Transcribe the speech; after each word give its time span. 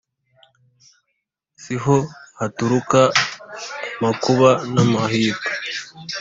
si 1.61 1.73
ho 1.83 1.95
haturuka 2.39 2.99
amakuba 3.95 4.49
n’amahirwe? 4.73 5.47